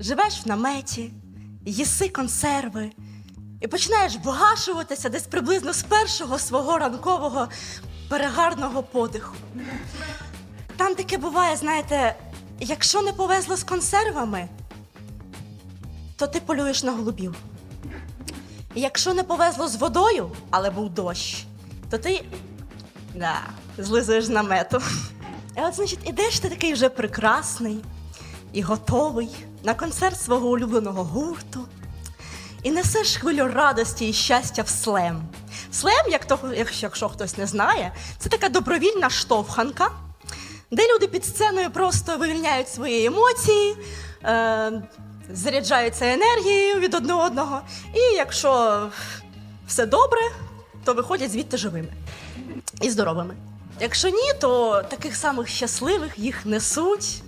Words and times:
живеш 0.00 0.44
в 0.44 0.48
наметі, 0.48 1.12
їси 1.64 2.08
консерви 2.08 2.90
і 3.60 3.68
починаєш 3.68 4.16
вгашуватися 4.24 5.08
десь 5.08 5.26
приблизно 5.26 5.72
з 5.72 5.82
першого 5.82 6.38
свого 6.38 6.78
ранкового 6.78 7.48
перегарного 8.08 8.82
подиху. 8.82 9.34
Там 10.76 10.94
таке 10.94 11.18
буває, 11.18 11.56
знаєте, 11.56 12.16
якщо 12.60 13.02
не 13.02 13.12
повезло 13.12 13.56
з 13.56 13.64
консервами, 13.64 14.48
то 16.16 16.26
ти 16.26 16.40
полюєш 16.40 16.82
на 16.82 16.92
голубів. 16.92 17.34
Якщо 18.74 19.14
не 19.14 19.22
повезло 19.22 19.68
з 19.68 19.76
водою, 19.76 20.30
але 20.50 20.70
був 20.70 20.90
дощ, 20.90 21.46
то 21.90 21.98
ти 21.98 22.24
да, 23.14 23.40
злизуєш 23.78 24.24
з 24.24 24.28
намету. 24.28 24.82
І 25.56 25.60
от, 25.60 25.74
значить, 25.74 26.08
ідеш 26.08 26.40
ти 26.40 26.48
такий 26.48 26.72
вже 26.72 26.88
прекрасний 26.88 27.84
і 28.52 28.62
готовий 28.62 29.28
на 29.64 29.74
концерт 29.74 30.20
свого 30.20 30.48
улюбленого 30.48 31.04
гурту. 31.04 31.60
І 32.62 32.70
несеш 32.70 33.16
хвилю 33.16 33.48
радості 33.48 34.08
і 34.08 34.12
щастя 34.12 34.62
в 34.62 34.68
слем. 34.68 35.22
Слем, 35.72 36.06
як 36.10 36.24
то, 36.24 36.38
якщо, 36.82 37.08
хтось 37.08 37.38
не 37.38 37.46
знає, 37.46 37.92
це 38.18 38.28
така 38.28 38.48
добровільна 38.48 39.10
штовханка, 39.10 39.90
де 40.70 40.94
люди 40.94 41.06
під 41.06 41.24
сценою 41.24 41.70
просто 41.70 42.16
вивільняють 42.16 42.68
свої 42.68 43.06
емоції, 43.06 43.76
е, 44.24 44.82
заряджаються 45.32 46.12
енергією 46.12 46.80
від 46.80 46.94
одне 46.94 47.14
одного. 47.14 47.60
І 47.94 47.98
якщо 47.98 48.82
все 49.66 49.86
добре, 49.86 50.20
то 50.84 50.94
виходять 50.94 51.32
звідти 51.32 51.56
живими 51.56 51.88
і 52.80 52.90
здоровими. 52.90 53.34
Якщо 53.80 54.08
ні, 54.08 54.32
то 54.40 54.82
таких 54.82 55.16
самих 55.16 55.48
щасливих 55.48 56.18
їх 56.18 56.46
несуть 56.46 57.22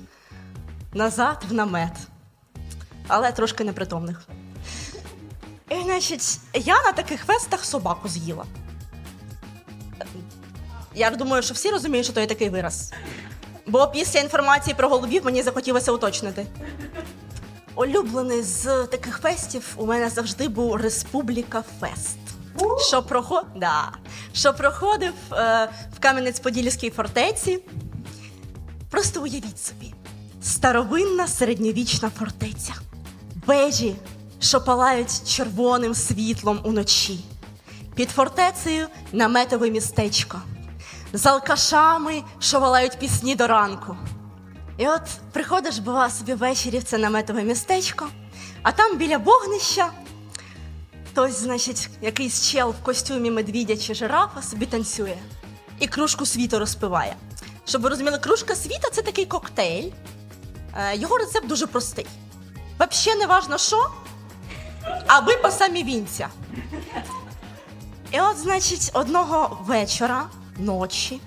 назад 0.92 1.44
в 1.48 1.52
намет, 1.52 1.92
але 3.08 3.32
трошки 3.32 3.64
непритомних. 3.64 4.22
І, 5.70 5.82
значить, 5.84 6.38
я 6.54 6.82
на 6.82 6.92
таких 6.92 7.24
фестах 7.24 7.64
собаку 7.64 8.08
з'їла. 8.08 8.44
Я 10.94 11.10
думаю, 11.10 11.42
що 11.42 11.54
всі 11.54 11.70
розуміють, 11.70 12.06
що 12.06 12.14
то 12.14 12.20
є 12.20 12.26
такий 12.26 12.48
вираз. 12.48 12.92
Бо 13.66 13.86
після 13.86 14.20
інформації 14.20 14.74
про 14.74 14.88
голубів 14.88 15.24
мені 15.24 15.42
захотілося 15.42 15.92
уточнити. 15.92 16.46
Улюблений 17.74 18.42
з 18.42 18.84
таких 18.84 19.18
фестів 19.18 19.74
у 19.76 19.86
мене 19.86 20.10
завжди 20.10 20.48
був 20.48 20.76
Республіка 20.76 21.64
Фест. 21.80 22.18
Що, 22.88 23.02
проход... 23.02 23.44
да. 23.56 23.92
що 24.32 24.54
проходив 24.54 25.12
е, 25.32 25.68
в 25.96 26.04
Кам'янець-Подільській 26.04 26.90
фортеці. 26.90 27.60
Просто 28.90 29.22
уявіть 29.22 29.58
собі, 29.60 29.94
старовинна 30.42 31.26
середньовічна 31.26 32.10
фортеця. 32.10 32.74
Вежі, 33.46 33.96
що 34.40 34.60
палають 34.60 35.28
червоним 35.28 35.94
світлом 35.94 36.60
уночі. 36.64 37.24
Під 37.94 38.10
фортецею 38.10 38.86
наметове 39.12 39.70
містечко. 39.70 40.42
З 41.12 41.26
алкашами, 41.26 42.22
що 42.38 42.60
валають 42.60 42.98
пісні 42.98 43.34
до 43.34 43.46
ранку. 43.46 43.96
І 44.78 44.88
от 44.88 45.02
приходиш, 45.32 45.78
бува, 45.78 46.10
собі 46.10 46.34
ввечері 46.34 46.78
в 46.78 46.84
це 46.84 46.98
наметове 46.98 47.42
містечко, 47.42 48.08
а 48.62 48.72
там 48.72 48.96
біля 48.96 49.18
вогнища 49.18 49.90
хтось, 51.10 51.40
значить, 51.40 51.88
якийсь 52.02 52.50
чел 52.50 52.74
в 52.80 52.84
костюмі 52.84 53.30
медвідя 53.30 53.76
чи 53.76 53.94
жирафа 53.94 54.42
собі 54.42 54.66
танцює 54.66 55.16
і 55.80 55.86
кружку 55.86 56.26
світу 56.26 56.58
розпиває. 56.58 57.16
Щоб 57.64 57.82
ви 57.82 57.88
розуміли, 57.88 58.18
кружка 58.18 58.54
світа 58.54 58.90
це 58.92 59.02
такий 59.02 59.26
коктейль. 59.26 59.90
Е, 60.76 60.96
Його 60.96 61.18
рецепт 61.18 61.46
дуже 61.46 61.66
простий. 61.66 62.06
Взагалі 62.78 63.18
не 63.20 63.26
важно 63.26 63.58
що, 63.58 63.90
аби 65.06 65.36
по 65.36 65.50
самі 65.50 65.84
вінця. 65.84 66.28
І 68.10 68.20
от, 68.20 68.38
значить, 68.38 68.90
одного 68.92 69.58
вечора, 69.66 70.26
ночі, 70.58 71.20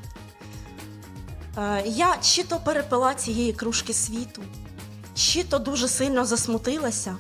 е, 1.58 1.84
я 1.86 2.16
чи 2.22 2.44
то 2.44 2.60
перепила 2.60 3.14
цієї 3.14 3.54
кружки 3.54 3.94
світу, 3.94 4.42
чи 5.16 5.44
то 5.44 5.60
дуже 5.60 5.88
сильно 5.88 6.26
засмутилася. 6.26 7.18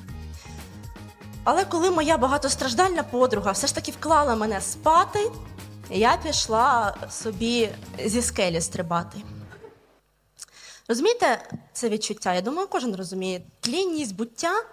Але 1.43 1.65
коли 1.65 1.91
моя 1.91 2.17
багатостраждальна 2.17 3.03
подруга 3.03 3.51
все 3.51 3.67
ж 3.67 3.75
таки 3.75 3.91
вклала 3.91 4.35
мене 4.35 4.61
спати, 4.61 5.31
я 5.89 6.17
пішла 6.23 6.95
собі 7.09 7.69
зі 8.05 8.21
скелі 8.21 8.61
стрибати. 8.61 9.17
Розумієте, 10.87 11.49
це 11.73 11.89
відчуття? 11.89 12.33
Я 12.33 12.41
думаю, 12.41 12.67
кожен 12.67 12.95
розуміє. 12.95 13.41
Тлінність 13.59 14.15
буття 14.15 14.65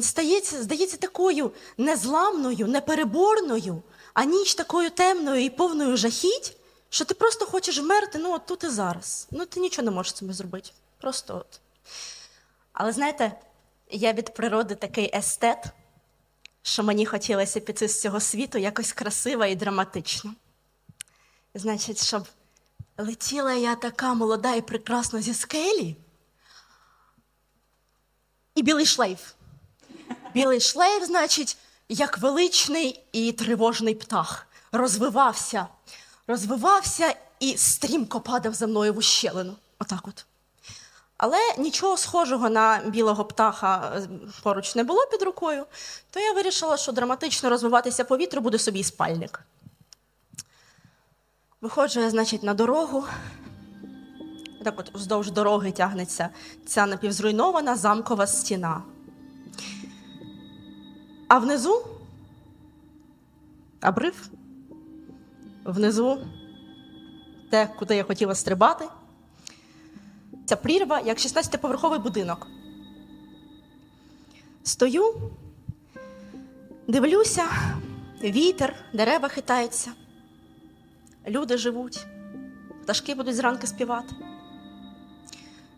стається, 0.00 0.62
здається 0.62 0.96
такою 0.96 1.52
незламною, 1.78 2.66
непереборною, 2.66 3.82
а 4.14 4.24
ніч 4.24 4.54
такою 4.54 4.90
темною 4.90 5.44
і 5.44 5.50
повною 5.50 5.96
жахіть, 5.96 6.56
що 6.90 7.04
ти 7.04 7.14
просто 7.14 7.46
хочеш 7.46 7.78
вмерти 7.78 8.18
ну, 8.18 8.34
от 8.34 8.46
тут 8.46 8.64
і 8.64 8.68
зараз. 8.68 9.28
Ну, 9.30 9.46
ти 9.46 9.60
нічого 9.60 9.84
не 9.84 9.90
можеш 9.90 10.12
з 10.12 10.16
цим 10.16 10.32
зробити. 10.32 10.70
Просто 11.00 11.36
от. 11.36 11.60
Але 12.72 12.92
знаєте, 12.92 13.32
я 13.90 14.12
від 14.12 14.34
природи 14.34 14.74
такий 14.74 15.10
естет, 15.14 15.64
що 16.62 16.82
мені 16.82 17.06
хотілося 17.06 17.60
піти 17.60 17.88
з 17.88 18.00
цього 18.00 18.20
світу 18.20 18.58
якось 18.58 18.92
красиво 18.92 19.44
і 19.44 19.56
драматично. 19.56 20.34
Значить, 21.54 22.04
щоб 22.04 22.26
летіла 23.02 23.52
я 23.52 23.74
така 23.74 24.14
молода 24.14 24.54
і 24.54 24.62
прекрасна 24.62 25.22
зі 25.22 25.34
скелі. 25.34 25.96
І 28.54 28.62
білий 28.62 28.86
шлейф. 28.86 29.32
Білий 30.34 30.60
шлейф, 30.60 31.04
значить, 31.04 31.56
як 31.88 32.18
величний 32.18 33.04
і 33.12 33.32
тривожний 33.32 33.94
птах, 33.94 34.46
розвивався, 34.72 35.66
розвивався 36.26 37.14
і 37.40 37.56
стрімко 37.56 38.20
падав 38.20 38.54
за 38.54 38.66
мною 38.66 38.94
в 38.94 38.98
ущелину. 38.98 39.56
Отак 39.78 40.08
от. 40.08 40.26
Але 41.16 41.38
нічого 41.58 41.96
схожого 41.96 42.50
на 42.50 42.82
білого 42.86 43.24
птаха 43.24 43.92
е, 43.96 44.08
поруч 44.42 44.74
не 44.74 44.84
було 44.84 45.06
під 45.10 45.22
рукою, 45.22 45.66
то 46.10 46.20
я 46.20 46.32
вирішила, 46.32 46.76
що 46.76 46.92
драматично 46.92 47.50
розвиватися 47.50 48.04
по 48.04 48.16
вітру 48.16 48.40
буде 48.40 48.58
собі 48.58 48.78
і 48.78 48.84
спальник. 48.84 49.40
Виходжу 51.60 52.00
я, 52.00 52.10
значить, 52.10 52.42
на 52.42 52.54
дорогу. 52.54 53.04
Так 54.64 54.80
от 54.80 54.94
вздовж 54.94 55.30
дороги 55.30 55.72
тягнеться 55.72 56.28
ця 56.66 56.86
напівзруйнована 56.86 57.76
замкова 57.76 58.26
стіна. 58.26 58.82
А 61.28 61.38
внизу 61.38 61.82
обрив, 63.82 64.28
внизу 65.64 66.18
те, 67.50 67.66
куди 67.78 67.96
я 67.96 68.04
хотіла 68.04 68.34
стрибати. 68.34 68.84
Ця 70.46 70.56
прірва, 70.56 71.00
як 71.00 71.18
16-поверховий 71.18 71.98
будинок. 71.98 72.46
Стою, 74.62 75.14
дивлюся, 76.88 77.44
вітер, 78.22 78.74
дерева 78.92 79.28
хитаються, 79.28 79.90
люди 81.26 81.56
живуть, 81.56 82.06
пташки 82.82 83.14
будуть 83.14 83.36
зранку 83.36 83.66
співати. 83.66 84.14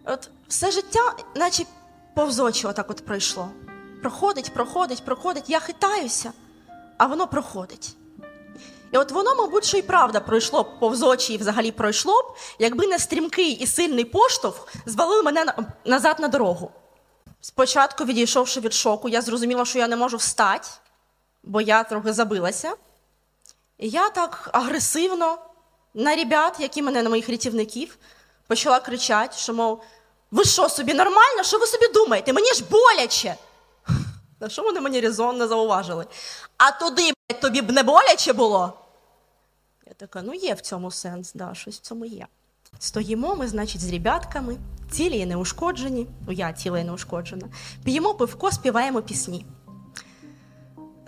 От 0.04 0.30
все 0.48 0.70
життя, 0.70 1.16
наче 1.36 1.64
повзочі, 2.14 2.66
отак 2.66 2.90
от 2.90 3.04
пройшло. 3.04 3.48
Проходить, 4.02 4.54
проходить, 4.54 5.04
проходить. 5.04 5.50
Я 5.50 5.60
хитаюся, 5.60 6.32
а 6.98 7.06
воно 7.06 7.26
проходить. 7.26 7.96
І 8.92 8.98
от 8.98 9.12
воно, 9.12 9.34
мабуть, 9.34 9.64
що 9.64 9.78
і 9.78 9.82
правда 9.82 10.20
пройшло 10.20 10.62
б 10.62 10.78
повзочі 10.78 11.34
і 11.34 11.36
взагалі 11.36 11.72
пройшло 11.72 12.22
б, 12.22 12.36
якби 12.58 12.86
не 12.86 12.98
стрімкий 12.98 13.50
і 13.50 13.66
сильний 13.66 14.04
поштовх 14.04 14.68
звалив 14.86 15.24
мене 15.24 15.54
назад 15.84 16.16
на 16.20 16.28
дорогу. 16.28 16.70
Спочатку, 17.40 18.04
відійшовши 18.04 18.60
від 18.60 18.72
шоку, 18.72 19.08
я 19.08 19.22
зрозуміла, 19.22 19.64
що 19.64 19.78
я 19.78 19.88
не 19.88 19.96
можу 19.96 20.16
встати, 20.16 20.68
бо 21.42 21.60
я 21.60 21.84
трохи 21.84 22.12
забилася. 22.12 22.74
Я 23.84 24.10
так 24.10 24.50
агресивно 24.52 25.38
на 25.94 26.16
ребят, 26.16 26.56
які 26.60 26.82
мене 26.82 27.02
на 27.02 27.10
моїх 27.10 27.28
рятівників, 27.28 27.98
почала 28.46 28.80
кричати, 28.80 29.36
що, 29.36 29.54
мов, 29.54 29.82
ви 30.30 30.44
що 30.44 30.68
собі 30.68 30.94
нормально? 30.94 31.42
Що 31.42 31.58
ви 31.58 31.66
собі 31.66 31.88
думаєте? 31.94 32.32
Мені 32.32 32.52
ж 32.52 32.64
боляче. 32.70 33.36
На 34.40 34.48
що 34.48 34.62
вони 34.62 34.80
мені 34.80 35.00
резонно 35.00 35.48
зауважили? 35.48 36.06
А 36.56 36.70
туди, 36.70 37.02
блядь, 37.02 37.40
тобі 37.40 37.62
б 37.62 37.70
не 37.70 37.82
боляче 37.82 38.32
було? 38.32 38.72
Я 39.86 39.92
така, 39.94 40.22
ну 40.22 40.34
є 40.34 40.54
в 40.54 40.60
цьому 40.60 40.90
сенс, 40.90 41.32
да, 41.34 41.54
щось 41.54 41.76
в 41.76 41.80
цьому 41.80 42.04
є. 42.04 42.26
Стоїмо 42.78 43.36
ми, 43.36 43.48
значить, 43.48 43.80
з 43.80 43.92
ребятками, 43.92 44.56
цілі 44.90 45.18
і 45.18 45.26
неушкоджені, 45.26 46.06
ну 46.26 46.32
я 46.32 46.52
ціла 46.52 46.78
і 46.78 46.84
неушкоджена. 46.84 47.48
П'ємо 47.84 48.14
пивко, 48.14 48.52
співаємо 48.52 49.02
пісні. 49.02 49.46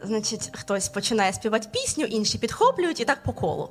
Значить, 0.06 0.50
хтось 0.52 0.88
починає 0.88 1.32
співати 1.32 1.68
пісню, 1.72 2.04
інші 2.04 2.38
підхоплюють 2.38 3.00
і 3.00 3.04
так 3.04 3.22
по 3.22 3.32
колу. 3.32 3.70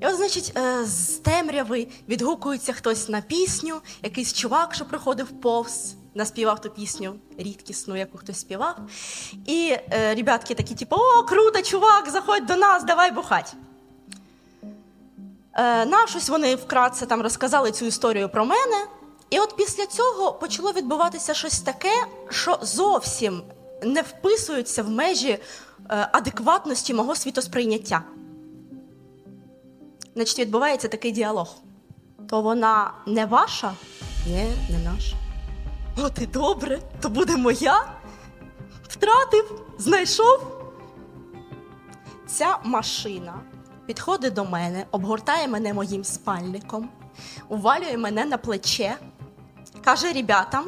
І 0.00 0.06
от, 0.06 0.16
значить, 0.16 0.52
е, 0.56 0.84
з 0.84 1.08
темряви 1.08 1.88
відгукується 2.08 2.72
хтось 2.72 3.08
на 3.08 3.20
пісню, 3.20 3.80
якийсь 4.02 4.32
чувак, 4.32 4.74
що 4.74 4.84
приходив 4.84 5.28
повз. 5.40 5.94
наспівав 6.14 6.60
ту 6.60 6.70
пісню 6.70 7.14
рідкісну, 7.38 7.96
яку 7.96 8.18
хтось 8.18 8.40
співав. 8.40 8.76
І 9.46 9.76
е, 9.92 10.14
ребятки 10.14 10.54
такі, 10.54 10.74
типу, 10.74 10.96
о, 10.96 11.22
круто, 11.22 11.62
чувак, 11.62 12.10
заходь 12.10 12.46
до 12.46 12.56
нас, 12.56 12.84
давай 12.84 13.12
бухать. 13.12 13.54
Е, 15.54 15.84
на 15.86 16.06
щось 16.06 16.28
вони 16.28 16.54
вкратце 16.54 17.06
там 17.06 17.22
розказали 17.22 17.72
цю 17.72 17.84
історію 17.84 18.28
про 18.28 18.44
мене. 18.44 18.86
І 19.30 19.38
от 19.38 19.56
після 19.56 19.86
цього 19.86 20.32
почало 20.32 20.72
відбуватися 20.72 21.34
щось 21.34 21.60
таке, 21.60 22.06
що 22.30 22.58
зовсім 22.62 23.42
не 23.82 24.02
вписується 24.02 24.82
в 24.82 24.90
межі 24.90 25.28
е, 25.30 25.38
адекватності 26.12 26.94
мого 26.94 27.16
світосприйняття. 27.16 28.02
Значить, 30.14 30.38
відбувається 30.38 30.88
такий 30.88 31.12
діалог. 31.12 31.56
То 32.28 32.42
вона 32.42 32.92
не 33.06 33.26
ваша? 33.26 33.72
Ні, 34.26 34.46
не 34.70 34.90
наша. 34.90 35.16
От 35.96 36.18
і 36.22 36.26
добре, 36.26 36.78
то 37.00 37.08
буде 37.08 37.36
моя. 37.36 37.84
Втратив, 38.88 39.62
знайшов. 39.78 40.46
Ця 42.26 42.58
машина 42.64 43.40
підходить 43.86 44.34
до 44.34 44.44
мене, 44.44 44.86
обгортає 44.90 45.48
мене 45.48 45.74
моїм 45.74 46.04
спальником, 46.04 46.88
увалює 47.48 47.96
мене 47.96 48.24
на 48.24 48.38
плече, 48.38 48.96
каже 49.84 50.12
ребятам: 50.12 50.64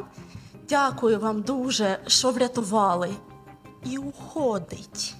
дякую 0.71 1.19
вам 1.19 1.41
дуже, 1.41 1.99
що 2.07 2.31
врятували. 2.31 3.09
І 3.85 3.97
уходить. 3.97 5.15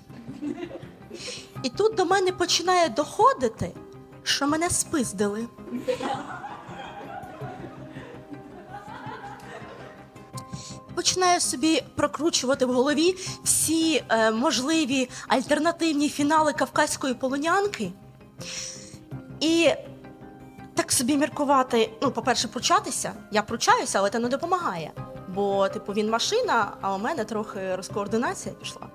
І 1.63 1.69
тут 1.69 1.95
до 1.95 2.05
мене 2.05 2.31
починає 2.31 2.89
доходити, 2.89 3.71
що 4.23 4.47
мене 4.47 4.69
спиздили. 4.69 5.47
Починаю 10.95 11.39
собі 11.39 11.83
прокручувати 11.95 12.65
в 12.65 12.73
голові 12.73 13.15
всі 13.43 14.03
е, 14.09 14.31
можливі 14.31 15.09
альтернативні 15.27 16.09
фінали 16.09 16.53
кавказької 16.53 17.13
полонянки. 17.13 17.91
І 19.39 19.69
так 20.75 20.91
собі 20.91 21.17
міркувати, 21.17 21.89
ну, 22.01 22.11
по-перше, 22.11 22.47
пручатися. 22.47 23.13
Я 23.31 23.41
пручаюся, 23.41 23.99
але 23.99 24.09
це 24.09 24.19
не 24.19 24.29
допомагає. 24.29 24.91
Бо, 25.33 25.69
типу, 25.69 25.93
він 25.93 26.09
машина, 26.09 26.73
а 26.81 26.95
у 26.95 26.97
мене 26.97 27.25
трохи 27.25 27.75
розкоординація 27.75 28.55
пішла. 28.55 28.87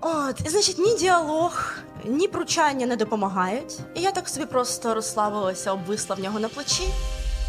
От, 0.00 0.40
і 0.46 0.48
значить, 0.48 0.78
ні 0.78 0.94
діалог, 0.94 1.72
ні 2.04 2.28
пручання 2.28 2.86
не 2.86 2.96
допомагають. 2.96 3.78
І 3.94 4.00
я 4.00 4.12
так 4.12 4.28
собі 4.28 4.46
просто 4.46 4.94
розслабилася, 4.94 5.72
обвисла 5.72 6.16
в 6.16 6.20
нього 6.20 6.40
на 6.40 6.48
плечі. 6.48 6.88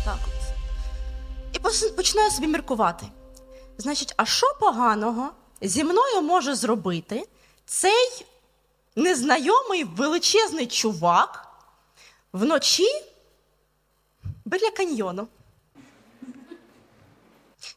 Так 0.06 0.18
от. 0.28 0.36
І 1.54 1.90
починаю 1.90 2.32
собі 2.32 2.48
міркувати. 2.48 3.06
Значить, 3.78 4.14
а 4.18 4.26
що 4.26 4.48
поганого 4.60 5.30
зі 5.62 5.84
мною 5.84 6.22
може 6.22 6.56
зробити 6.56 7.28
цей 7.66 8.26
незнайомий 8.96 9.84
величезний 9.84 10.68
чувак 10.68 11.48
вночі 12.34 12.88
біля 14.46 14.72
каньйону? 14.72 15.28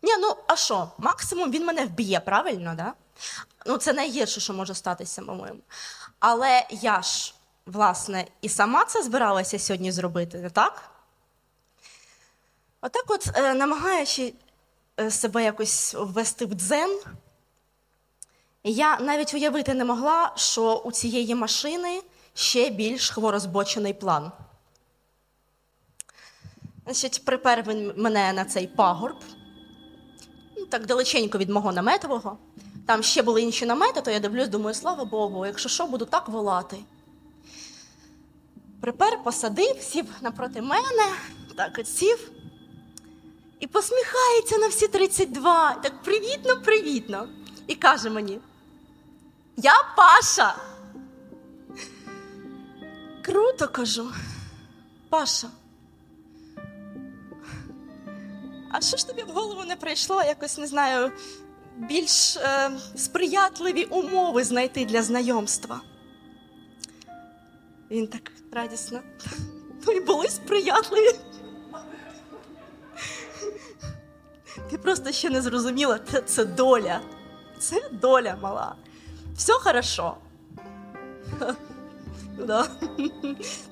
Ні, 0.02 0.16
ну 0.16 0.36
а 0.46 0.56
що? 0.56 0.90
Максимум 0.98 1.50
він 1.50 1.66
мене 1.66 1.86
вб'є, 1.86 2.20
правильно, 2.20 2.74
да? 2.74 2.92
Ну, 3.66 3.76
це 3.76 3.92
найгірше, 3.92 4.40
що 4.40 4.52
може 4.52 4.74
статися, 4.74 5.22
по-моєму. 5.22 5.60
Але 6.18 6.66
я 6.70 7.02
ж, 7.02 7.34
власне, 7.66 8.26
і 8.40 8.48
сама 8.48 8.84
це 8.84 9.02
збиралася 9.02 9.58
сьогодні 9.58 9.92
зробити, 9.92 10.38
не 10.38 10.50
так? 10.50 10.90
Отак, 12.80 13.04
от, 13.08 13.30
е, 13.34 13.54
намагаючи 13.54 14.34
е, 15.00 15.10
себе 15.10 15.44
якось 15.44 15.94
ввести 15.98 16.46
в 16.46 16.54
дзен, 16.54 17.00
я 18.64 18.98
навіть 18.98 19.34
уявити 19.34 19.74
не 19.74 19.84
могла, 19.84 20.32
що 20.36 20.74
у 20.76 20.92
цієї 20.92 21.34
машини 21.34 22.02
ще 22.34 22.70
більш 22.70 23.10
хворозбочений 23.10 23.92
план. 23.92 24.32
Значить, 26.84 27.24
припер 27.24 27.64
він 27.66 27.92
мене 27.96 28.32
на 28.32 28.44
цей 28.44 28.66
пагорб, 28.66 29.16
так 30.68 30.86
далеченько 30.86 31.38
від 31.38 31.50
мого 31.50 31.72
наметового. 31.72 32.38
Там 32.86 33.02
ще 33.02 33.22
були 33.22 33.42
інші 33.42 33.66
намети, 33.66 34.00
то 34.00 34.10
я 34.10 34.20
дивлюсь, 34.20 34.48
думаю, 34.48 34.74
слава 34.74 35.04
Богу, 35.04 35.46
якщо 35.46 35.68
що, 35.68 35.86
буду 35.86 36.04
так 36.04 36.28
волати. 36.28 36.76
Припер 38.80 39.22
посадив, 39.24 39.76
сів 39.80 40.06
напроти 40.22 40.62
мене, 40.62 41.12
так 41.56 41.76
от 41.78 41.88
сів 41.88 42.30
і 43.60 43.66
посміхається 43.66 44.58
на 44.58 44.68
всі 44.68 44.88
32, 44.88 45.74
так 45.74 46.02
привітно, 46.02 46.60
привітно. 46.60 47.28
І 47.66 47.74
каже 47.74 48.10
мені: 48.10 48.40
Я 49.56 49.74
Паша. 49.96 50.54
Круто 53.22 53.68
кажу. 53.68 54.12
Паша. 55.08 55.48
А 58.70 58.80
що 58.80 58.96
ж 58.96 59.06
тобі 59.06 59.22
в 59.22 59.30
голову 59.30 59.64
не 59.64 59.76
прийшло 59.76 60.22
якось, 60.22 60.58
не 60.58 60.66
знаю, 60.66 61.12
більш 61.76 62.36
е, 62.36 62.70
сприятливі 62.96 63.84
умови 63.84 64.44
знайти 64.44 64.84
для 64.84 65.02
знайомства? 65.02 65.80
Він 67.90 68.06
так 68.06 68.32
радісно. 68.52 69.00
Ну 69.86 69.92
і 69.92 70.00
були 70.00 70.28
сприятливі. 70.28 71.18
Ти 74.70 74.78
просто 74.78 75.12
ще 75.12 75.30
не 75.30 75.42
зрозуміла, 75.42 75.98
це, 76.12 76.20
це 76.20 76.44
доля. 76.44 77.00
Це 77.58 77.88
доля 77.92 78.36
мала. 78.42 78.74
Все 79.36 79.52
хорошо. 79.52 80.16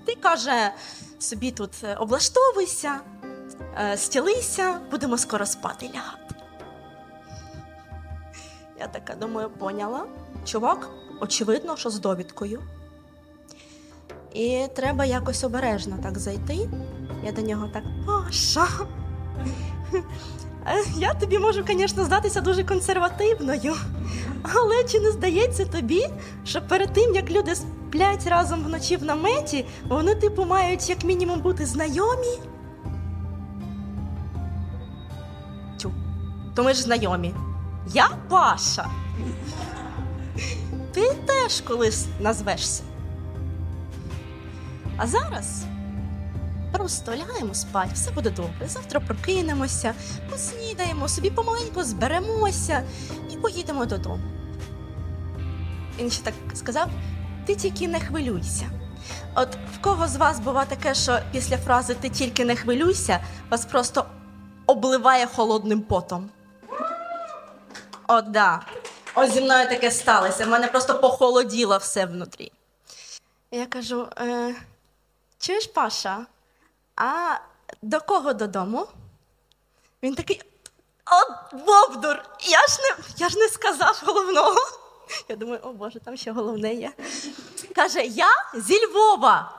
Ти 0.04 0.14
каже, 0.20 0.72
собі 1.18 1.50
тут 1.50 1.70
е, 1.84 1.94
облаштовуйся, 1.94 3.00
стілися, 3.96 4.80
будемо 4.90 5.18
скоро 5.18 5.46
спати 5.46 5.86
лягати. 5.86 6.34
Я 8.80 8.86
така 8.86 9.14
думаю, 9.14 9.50
поняла. 9.50 10.04
Чувак, 10.44 10.90
очевидно, 11.20 11.76
що 11.76 11.90
з 11.90 11.98
довідкою. 11.98 12.62
І 14.34 14.66
треба 14.76 15.04
якось 15.04 15.44
обережно 15.44 15.98
так 16.02 16.18
зайти. 16.18 16.68
Я 17.24 17.32
до 17.32 17.42
нього 17.42 17.68
так, 17.72 17.82
Паша. 18.06 18.66
Е, 20.66 20.84
Я 20.96 21.14
тобі 21.14 21.38
можу, 21.38 21.64
звісно, 21.68 22.04
здатися 22.04 22.40
дуже 22.40 22.64
консервативною. 22.64 23.76
Але 24.42 24.84
чи 24.84 25.00
не 25.00 25.10
здається 25.10 25.64
тобі, 25.64 26.06
що 26.44 26.62
перед 26.62 26.92
тим, 26.92 27.14
як 27.14 27.30
люди 27.30 27.54
сплять 27.54 28.26
разом 28.26 28.64
вночі 28.64 28.96
в 28.96 29.04
наметі, 29.04 29.66
вони, 29.88 30.14
типу, 30.14 30.44
мають 30.44 30.88
як 30.88 31.04
мінімум 31.04 31.40
бути 31.40 31.66
знайомі? 31.66 32.38
То 36.56 36.64
ми 36.64 36.74
ж 36.74 36.82
знайомі. 36.82 37.34
Я 37.92 38.08
Паша. 38.28 38.90
Ти 40.92 41.12
теж 41.26 41.60
колись 41.60 42.06
назвешся. 42.20 42.82
А 44.96 45.06
зараз 45.06 45.64
просто 46.72 47.12
лягаємо 47.16 47.54
спати, 47.54 47.90
все 47.94 48.10
буде 48.10 48.30
добре. 48.30 48.68
Завтра 48.68 49.00
прокинемося, 49.00 49.94
поснідаємо, 50.30 51.08
собі 51.08 51.30
помаленьку 51.30 51.84
зберемося 51.84 52.82
і 53.32 53.36
поїдемо 53.36 53.86
додому. 53.86 54.24
Він 55.98 56.10
ще 56.10 56.22
так 56.22 56.34
сказав: 56.54 56.88
ти 57.46 57.54
тільки 57.54 57.88
не 57.88 58.00
хвилюйся. 58.00 58.70
От 59.34 59.58
в 59.74 59.80
кого 59.80 60.08
з 60.08 60.16
вас 60.16 60.40
бува 60.40 60.64
таке, 60.64 60.94
що 60.94 61.18
після 61.32 61.56
фрази 61.56 61.94
ти 61.94 62.08
тільки 62.08 62.44
не 62.44 62.56
хвилюйся, 62.56 63.20
вас 63.50 63.64
просто 63.64 64.04
обливає 64.66 65.26
холодним 65.26 65.80
потом. 65.80 66.30
От 68.08 68.30
да. 68.30 68.60
Ось 69.14 69.30
зі 69.32 69.40
мною 69.40 69.68
таке 69.68 69.90
сталося. 69.90 70.44
В 70.44 70.48
мене 70.48 70.68
просто 70.68 70.98
похолоділо 71.00 71.76
все 71.78 72.06
внутрі. 72.06 72.52
Я 73.50 73.66
кажу: 73.66 74.08
е, 74.18 74.54
чуєш, 75.38 75.66
Паша, 75.66 76.26
а 76.96 77.34
до 77.82 78.00
кого 78.00 78.32
додому? 78.32 78.86
Він 80.02 80.14
такий. 80.14 80.42
От 81.10 81.60
Бовдур! 81.66 82.22
Я 82.40 82.66
ж 82.66 82.78
не, 82.82 83.04
я 83.16 83.28
ж 83.28 83.38
не 83.38 83.48
сказав 83.48 84.02
головного. 84.06 84.60
Я 85.28 85.36
думаю, 85.36 85.60
о 85.62 85.72
Боже, 85.72 86.00
там 86.00 86.16
ще 86.16 86.32
головне 86.32 86.74
є. 86.74 86.92
Каже: 87.74 88.02
Я 88.02 88.28
зі 88.54 88.86
Львова. 88.86 89.52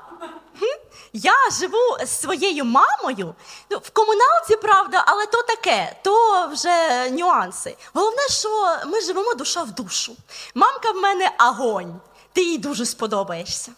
Я 1.13 1.33
живу 1.59 2.05
з 2.05 2.09
своєю 2.21 2.65
мамою. 2.65 3.35
Ну, 3.69 3.77
в 3.77 3.89
комуналці, 3.89 4.55
правда, 4.61 5.03
але 5.07 5.25
то 5.25 5.43
таке, 5.43 5.95
то 6.03 6.47
вже 6.47 7.09
нюанси. 7.09 7.77
Головне, 7.93 8.27
що 8.29 8.77
ми 8.85 9.01
живемо 9.01 9.33
душа 9.33 9.63
в 9.63 9.71
душу. 9.71 10.15
Мамка 10.55 10.91
в 10.91 10.95
мене 10.95 11.31
агонь. 11.37 11.99
Ти 12.33 12.43
їй 12.43 12.57
дуже 12.57 12.85
сподобаєшся. 12.85 13.71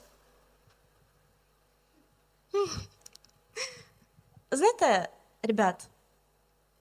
Знаєте, 4.51 5.09
ребят, 5.43 5.75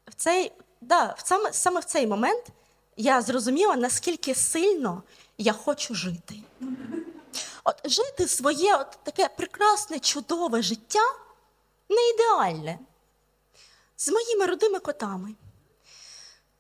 в 0.07 0.15
цей 0.15 0.53
да, 0.81 1.15
в 1.19 1.29
саме, 1.29 1.53
саме 1.53 1.81
в 1.81 1.85
цей 1.85 2.07
момент 2.07 2.45
я 2.97 3.23
зрозуміла, 3.23 3.77
наскільки 3.77 4.35
сильно 4.35 5.03
я 5.39 5.53
хочу 5.53 5.95
жити. 5.95 6.35
От 7.69 7.91
жити 7.91 8.29
своє 8.29 8.77
от 8.77 8.99
таке 9.03 9.29
прекрасне, 9.37 9.99
чудове 9.99 10.63
життя 10.63 11.01
не 11.89 12.09
ідеальне. 12.09 12.79
З 13.97 14.09
моїми 14.09 14.47
родими 14.47 14.79
котами, 14.79 15.35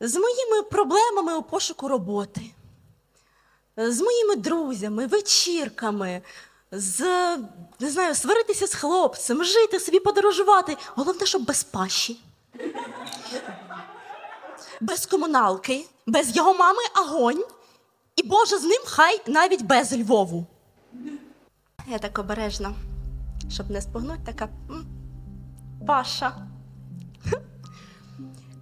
з 0.00 0.14
моїми 0.14 0.62
проблемами 0.62 1.34
у 1.34 1.42
пошуку 1.42 1.88
роботи, 1.88 2.40
з 3.76 4.00
моїми 4.00 4.36
друзями, 4.36 5.06
вечірками, 5.06 6.22
з 6.72 7.00
не 7.80 7.90
знаю, 7.90 8.14
сваритися 8.14 8.66
з 8.66 8.74
хлопцем, 8.74 9.44
жити 9.44 9.80
собі, 9.80 10.00
подорожувати. 10.00 10.76
Головне, 10.94 11.26
щоб 11.26 11.44
без 11.44 11.64
паші. 11.64 12.20
Без 14.80 15.06
комуналки, 15.06 15.86
без 16.06 16.36
його 16.36 16.54
мами 16.54 16.82
огонь. 16.96 17.44
І 18.16 18.22
Боже 18.22 18.58
з 18.58 18.64
ним 18.64 18.82
хай 18.86 19.20
навіть 19.26 19.62
без 19.62 19.92
Львову. 19.92 20.46
Я 21.90 21.98
так 21.98 22.18
обережно, 22.18 22.74
щоб 23.50 23.70
не 23.70 23.80
спугнути, 23.82 24.20
така 24.24 24.48
Паша. 25.86 26.46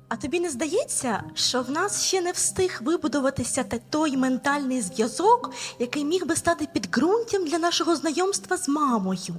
А 0.08 0.16
тобі 0.16 0.40
не 0.40 0.50
здається, 0.50 1.22
що 1.34 1.62
в 1.62 1.70
нас 1.70 2.04
ще 2.04 2.20
не 2.20 2.32
встиг 2.32 2.80
вибудуватися 2.82 3.64
той 3.90 4.16
ментальний 4.16 4.82
зв'язок, 4.82 5.50
який 5.78 6.04
міг 6.04 6.26
би 6.26 6.36
стати 6.36 6.68
підґрунтям 6.72 7.44
для 7.44 7.58
нашого 7.58 7.96
знайомства 7.96 8.56
з 8.56 8.68
мамою? 8.68 9.34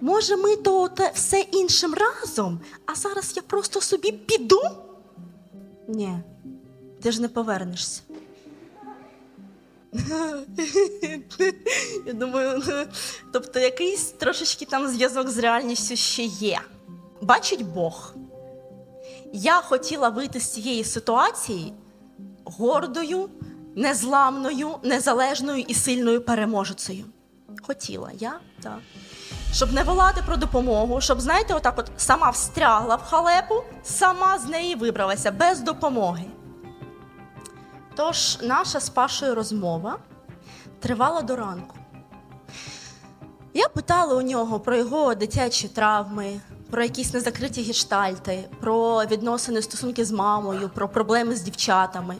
Може, 0.00 0.36
ми 0.36 0.56
то 0.56 0.90
все 1.14 1.40
іншим 1.40 1.94
разом, 1.94 2.60
а 2.86 2.94
зараз 2.94 3.32
я 3.36 3.42
просто 3.42 3.80
собі 3.80 4.12
піду? 4.12 4.60
Ні, 5.88 6.18
ти 7.02 7.12
ж 7.12 7.22
не 7.22 7.28
повернешся. 7.28 8.02
Я 12.06 12.12
думаю, 12.12 12.62
тобто 13.32 13.58
якийсь 13.58 14.04
трошечки 14.04 14.64
там 14.64 14.88
зв'язок 14.88 15.28
з 15.28 15.38
реальністю 15.38 15.96
ще 15.96 16.22
є. 16.22 16.60
Бачить 17.20 17.66
Бог. 17.66 18.14
Я 19.32 19.60
хотіла 19.60 20.08
вийти 20.08 20.40
з 20.40 20.52
цієї 20.52 20.84
ситуації 20.84 21.72
гордою, 22.44 23.30
незламною, 23.76 24.70
незалежною 24.82 25.64
і 25.68 25.74
сильною 25.74 26.20
переможецею. 26.20 27.04
Хотіла 27.62 28.10
я, 28.18 28.40
так. 28.62 28.78
Щоб 29.52 29.72
не 29.72 29.82
волати 29.82 30.22
про 30.26 30.36
допомогу, 30.36 31.00
щоб, 31.00 31.20
знаєте, 31.20 31.54
отак 31.54 31.78
от 31.78 31.90
сама 31.96 32.30
встрягла 32.30 32.96
в 32.96 33.02
халепу, 33.02 33.54
сама 33.82 34.38
з 34.38 34.44
неї 34.44 34.74
вибралася 34.74 35.30
без 35.30 35.60
допомоги. 35.60 36.24
Тож 37.98 38.38
наша 38.42 38.80
з 38.80 38.88
Пашою 38.88 39.34
розмова 39.34 39.98
тривала 40.80 41.22
до 41.22 41.36
ранку. 41.36 41.76
Я 43.54 43.68
питала 43.68 44.14
у 44.14 44.22
нього 44.22 44.60
про 44.60 44.76
його 44.76 45.14
дитячі 45.14 45.68
травми, 45.68 46.40
про 46.70 46.82
якісь 46.82 47.14
незакриті 47.14 47.62
гештальти, 47.62 48.48
про 48.60 49.04
відносини 49.04 49.62
стосунки 49.62 50.04
з 50.04 50.12
мамою, 50.12 50.70
про 50.74 50.88
проблеми 50.88 51.36
з 51.36 51.42
дівчатами. 51.42 52.16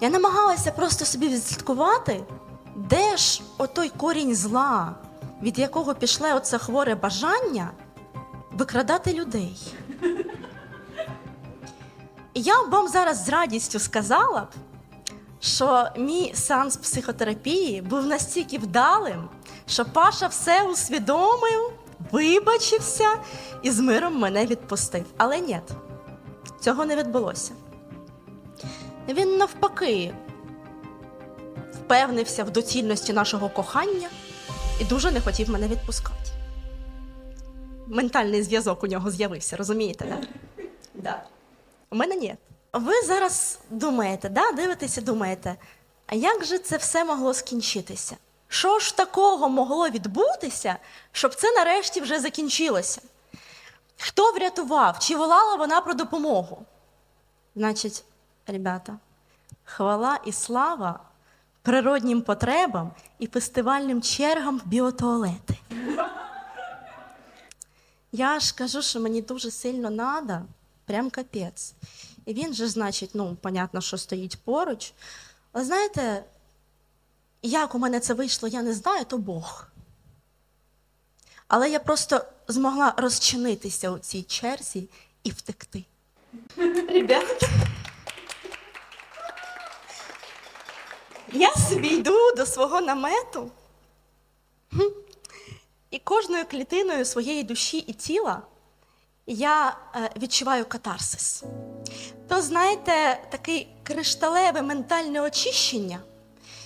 Я 0.00 0.10
намагалася 0.10 0.72
просто 0.72 1.04
собі 1.04 1.28
відслідкувати, 1.28 2.24
де 2.76 3.16
ж 3.16 3.42
отой 3.58 3.88
корінь 3.88 4.34
зла, 4.34 4.94
від 5.42 5.58
якого 5.58 5.94
пішле 5.94 6.34
оце 6.34 6.58
хворе 6.58 6.94
бажання 6.94 7.70
викрадати 8.52 9.12
людей. 9.12 9.74
Я 12.34 12.62
вам 12.62 12.88
зараз 12.88 13.24
з 13.24 13.28
радістю 13.28 13.78
сказала 13.78 14.40
б, 14.40 14.48
що 15.40 15.88
мій 15.96 16.32
сеанс 16.34 16.76
психотерапії 16.76 17.82
був 17.82 18.06
настільки 18.06 18.58
вдалим, 18.58 19.28
що 19.66 19.84
Паша 19.84 20.26
все 20.26 20.62
усвідомив, 20.62 21.72
вибачився 22.10 23.08
і 23.62 23.70
з 23.70 23.80
миром 23.80 24.18
мене 24.18 24.46
відпустив. 24.46 25.04
Але 25.16 25.40
ні, 25.40 25.60
цього 26.60 26.84
не 26.84 26.96
відбулося. 26.96 27.52
Він 29.08 29.36
навпаки 29.36 30.14
впевнився 31.72 32.44
в 32.44 32.50
доцільності 32.50 33.12
нашого 33.12 33.48
кохання 33.48 34.08
і 34.80 34.84
дуже 34.84 35.10
не 35.10 35.20
хотів 35.20 35.50
мене 35.50 35.68
відпускати. 35.68 36.16
Ментальний 37.86 38.42
зв'язок 38.42 38.84
у 38.84 38.86
нього 38.86 39.10
з'явився, 39.10 39.56
розумієте, 39.56 40.04
так? 40.04 40.28
Да? 40.94 41.22
У 41.92 41.94
мене 41.94 42.16
ні. 42.16 42.36
Ви 42.72 43.02
зараз 43.02 43.58
думаєте, 43.70 44.28
да, 44.28 44.52
дивитеся, 44.52 45.00
думаєте, 45.00 45.56
а 46.06 46.14
як 46.14 46.44
же 46.44 46.58
це 46.58 46.76
все 46.76 47.04
могло 47.04 47.34
скінчитися? 47.34 48.16
Що 48.48 48.78
ж 48.78 48.96
такого 48.96 49.48
могло 49.48 49.88
відбутися, 49.88 50.76
щоб 51.12 51.34
це 51.34 51.52
нарешті 51.52 52.00
вже 52.00 52.20
закінчилося? 52.20 53.00
Хто 53.98 54.32
врятував? 54.32 54.98
Чи 54.98 55.16
волала 55.16 55.56
вона 55.56 55.80
про 55.80 55.94
допомогу? 55.94 56.62
Значить, 57.56 58.04
ребята, 58.46 58.98
хвала 59.64 60.18
і 60.26 60.32
слава 60.32 61.00
природнім 61.62 62.22
потребам 62.22 62.92
і 63.18 63.26
фестивальним 63.26 64.02
чергам 64.02 64.58
в 64.58 64.66
біотуалети. 64.66 65.58
Я 68.12 68.40
ж 68.40 68.54
кажу, 68.54 68.82
що 68.82 69.00
мені 69.00 69.22
дуже 69.22 69.50
сильно 69.50 69.90
надо, 69.90 70.38
прям 70.92 71.10
капець. 71.10 71.74
І 72.26 72.34
він 72.34 72.54
же, 72.54 72.68
значить, 72.68 73.10
ну, 73.14 73.36
понятно, 73.40 73.80
що 73.80 73.98
стоїть 73.98 74.38
поруч. 74.44 74.92
Але 75.52 75.64
знаєте, 75.64 76.24
як 77.42 77.74
у 77.74 77.78
мене 77.78 78.00
це 78.00 78.14
вийшло, 78.14 78.48
я 78.48 78.62
не 78.62 78.72
знаю, 78.72 79.04
то 79.04 79.18
Бог. 79.18 79.66
Але 81.48 81.70
я 81.70 81.78
просто 81.78 82.24
змогла 82.48 82.94
розчинитися 82.96 83.90
у 83.90 83.98
цій 83.98 84.22
черзі 84.22 84.88
і 85.24 85.30
втекти. 85.30 85.84
Ребята. 86.88 87.48
Я 91.32 91.54
собі 91.54 91.88
йду 91.88 92.34
до 92.36 92.46
свого 92.46 92.80
намету. 92.80 93.50
І 95.90 95.98
кожною 95.98 96.44
клітиною 96.44 97.04
своєї 97.04 97.44
душі 97.44 97.78
і 97.78 97.92
тіла 97.92 98.42
я 99.26 99.76
е, 99.96 100.10
відчуваю 100.22 100.64
катарсис. 100.68 101.44
То, 102.28 102.42
знаєте, 102.42 103.20
таке 103.30 103.66
кришталеве 103.82 104.62
ментальне 104.62 105.20
очищення, 105.20 105.98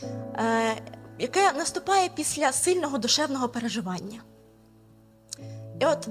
е, 0.02 0.76
яке 1.18 1.52
наступає 1.52 2.10
після 2.14 2.52
сильного 2.52 2.98
душевного 2.98 3.48
переживання. 3.48 4.20
І 5.80 5.84
от 5.86 6.08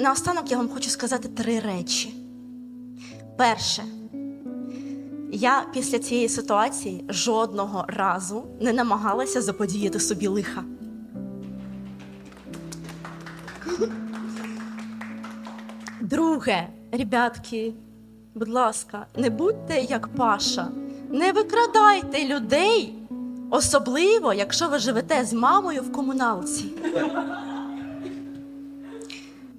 наостанок 0.00 0.50
я 0.50 0.56
вам 0.56 0.68
хочу 0.68 0.90
сказати 0.90 1.28
три 1.28 1.60
речі. 1.60 2.14
Перше, 3.36 3.84
я 5.32 5.66
після 5.72 5.98
цієї 5.98 6.28
ситуації 6.28 7.04
жодного 7.08 7.84
разу 7.88 8.44
не 8.60 8.72
намагалася 8.72 9.42
заподіяти 9.42 10.00
собі 10.00 10.26
лиха. 10.26 10.64
Друге, 16.48 16.68
ребятки, 16.92 17.74
будь 18.34 18.48
ласка, 18.48 19.06
не 19.16 19.30
будьте 19.30 19.80
як 19.80 20.08
Паша, 20.08 20.68
не 21.08 21.32
викрадайте 21.32 22.28
людей, 22.28 22.94
особливо, 23.50 24.32
якщо 24.32 24.68
ви 24.68 24.78
живете 24.78 25.24
з 25.24 25.32
мамою 25.32 25.82
в 25.82 25.92
комуналці. 25.92 26.64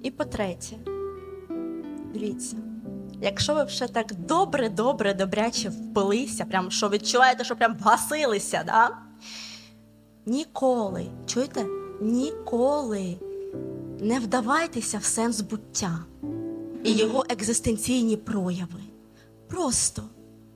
І 0.02 0.10
по-третє, 0.10 0.76
дивіться, 2.14 2.56
якщо 3.20 3.54
ви 3.54 3.64
вже 3.64 3.86
так 3.86 4.14
добре, 4.14 4.68
добре, 4.68 5.14
добряче 5.14 5.68
впилися, 5.68 6.44
прям 6.44 6.70
що 6.70 6.88
відчуваєте, 6.88 7.44
що 7.44 7.56
прям 7.56 7.76
вгасилися, 7.80 8.62
да? 8.66 8.90
ніколи, 10.26 11.06
чуєте? 11.26 11.66
Ніколи 12.00 13.16
не 14.00 14.20
вдавайтеся 14.20 14.98
в 14.98 15.04
сенс 15.04 15.40
буття 15.40 15.98
і 16.84 16.92
його 16.92 17.24
екзистенційні 17.28 18.16
прояви. 18.16 18.80
Просто 19.48 20.02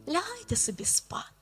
лягайте 0.08 0.56
собі 0.56 0.84
спати. 0.84 1.33